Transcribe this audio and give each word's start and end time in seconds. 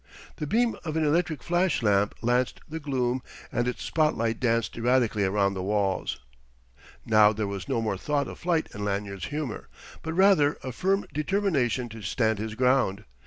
The 0.37 0.47
beam 0.47 0.75
of 0.83 0.97
an 0.97 1.05
electric 1.05 1.43
flash 1.43 1.83
lamp 1.83 2.15
lanced 2.23 2.59
the 2.67 2.79
gloom 2.79 3.21
and 3.51 3.67
its 3.67 3.83
spotlight 3.83 4.39
danced 4.39 4.75
erratically 4.75 5.23
round 5.27 5.55
the 5.55 5.61
walls. 5.61 6.17
Now 7.05 7.31
there 7.33 7.45
was 7.45 7.69
no 7.69 7.83
more 7.83 7.97
thought 7.97 8.27
of 8.27 8.39
flight 8.39 8.65
in 8.73 8.83
Lanyard's 8.83 9.25
humour, 9.25 9.69
but 10.01 10.13
rather 10.13 10.57
a 10.63 10.71
firm 10.71 11.05
determination 11.13 11.87
to 11.89 12.01
stand 12.01 12.39
his 12.39 12.55
ground. 12.55 13.03